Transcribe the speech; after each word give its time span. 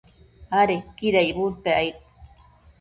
adequida 0.59 1.19
icbudpec 1.29 1.75
aid 1.81 1.97